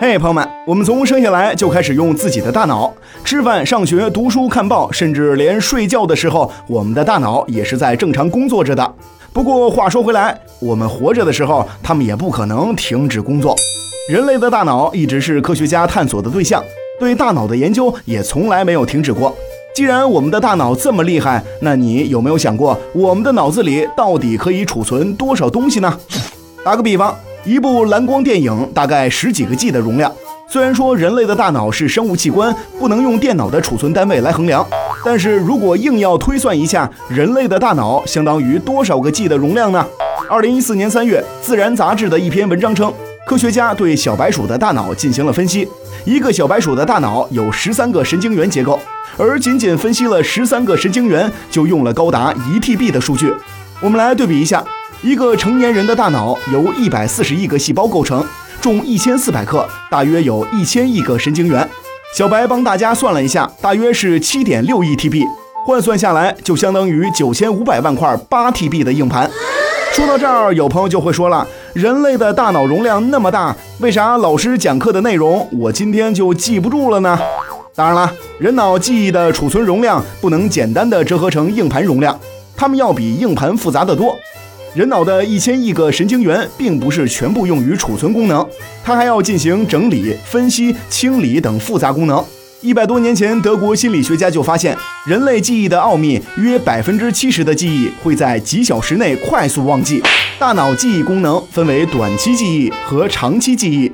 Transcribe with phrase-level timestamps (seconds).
[0.00, 2.94] 嘿，朋友们，我们从生下来就开始用自己的大脑，
[3.24, 8.94] 吃饭、上学、读书、看报，甚至连睡觉的时候，我们的大脑也是在正常工作着的。
[9.32, 13.56] 不过话说回来，我们活着的时候，他们也不可能停止工作。
[14.08, 16.62] 人类的大脑一直是科学家探索的对象，
[17.00, 19.36] 对大脑的研究也从来没有停止过。
[19.74, 25.98] 既然我们的大脑这么厉害，那你有没有想过，我们的脑子里到底可以储存多少东西呢？
[26.64, 27.12] 打个比方。
[27.44, 30.12] 一部蓝光电影大概十几个 G 的容量。
[30.50, 34.66] 虽然说人类的大脑是生物器官，不能用电脑的储存单位来衡量，
[35.04, 39.86] 但是如果硬要推算一下，人类的大脑相当于多少个 G 的容量呢？
[40.30, 42.92] 二零一四年三月，《自然》杂志的一篇文章称，
[43.26, 45.68] 科学家对小白鼠的大脑进行了分析，
[46.06, 48.80] 一个小白鼠的大脑有十三个神经元结构，
[49.18, 53.30] 而仅仅分析了十三个神经元就用了高达一 TB 的数据。
[53.82, 54.64] 我们来对比一下。
[55.00, 58.24] 一个成年人的大脑由一百四十亿个细胞构成，
[58.60, 61.68] 重一千四百克，大约有一千亿个神经元。
[62.16, 65.22] 小白帮大家算了一下，大约是七点六亿 TB，
[65.64, 69.30] 换算下来就相当于九千五百万块八 TB 的硬盘。
[69.92, 77.16] 说到这儿，有朋友就会说了：人类的大脑容量那么大，为啥老师讲课的内容我今天就记不住了呢？
[77.76, 82.18] 当然了，人脑记忆的储存容量不能简单的折合成硬盘容量，
[82.56, 84.16] 它们要比硬盘复杂的多。
[84.78, 88.48] 人脑的一千亿个神经元，并不是全部用于储存功能，
[88.84, 92.24] 它还要进行整理、分析、清理等复杂功能。
[92.60, 100.00] 一百多年前，德国心理学家就发现，人类记忆的奥秘，约百分之七十的记忆会在几小时内快速忘记。
[100.38, 103.90] 大脑记忆功能分为短期记忆和长期记忆，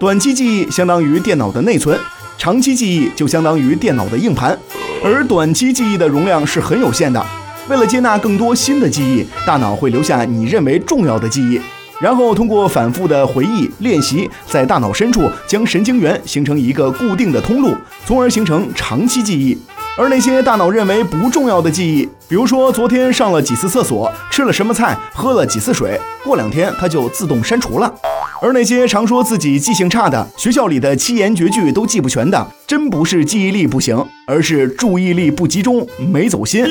[0.00, 1.96] 短期记忆相当于电脑的内存，
[2.36, 4.58] 长期记忆就相当于电脑的硬盘，
[5.04, 7.24] 而短期记忆的容量是很有限的。
[7.68, 11.58] 为了接纳更多新的记忆，大脑会留下你认为重要的记忆，
[11.98, 17.74] 然后通过反复的回忆练习，在大脑深处将神经元形成一个固定的通路，
[18.04, 19.56] 从而形成长期记忆。
[19.96, 27.94] 而那些大脑认为不重要的记忆，比如说昨天上了几次厕所，吃了什么菜，喝了几次水，过两天它就自动删除了。
[28.44, 36.62] 而那些常说自己记性差的，学校里的七言绝句都记不全的，真不是记忆力不行，而是注意力不集中，没走心。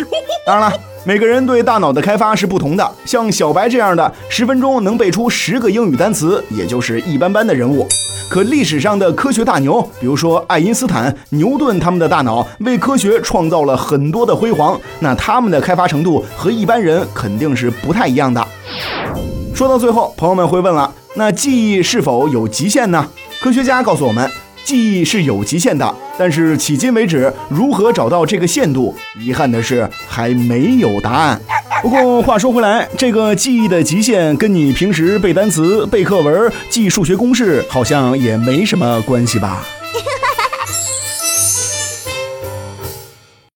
[0.45, 7.87] 当然了，每个人对大脑的开发是不同的，像小白这样的，十分钟能背出十个英语单词，也就是一般般的人物。
[8.29, 18.47] 可历史上的科学大牛，比如说爱因斯坦、牛顿，他们的大脑为科学创造了很多的辉煌，那他们的开发程度和一般人肯定是不太一样的。
[19.53, 20.91] 说到最后，朋友们会问了。
[21.15, 23.07] 那记忆是否有极限呢？
[23.39, 24.27] 科学家告诉我们，
[24.65, 31.39] 记忆是有极限的，但是迄今为止，如何找到这个限度，遗憾的是还没有答案。
[31.83, 39.63] 不过话说回来，这个记忆的极限跟你平时背单词、背课文、记数学公式好像也没什么关系吧？